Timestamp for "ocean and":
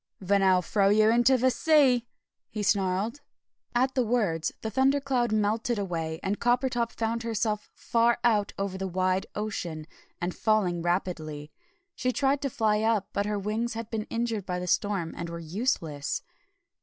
9.35-10.33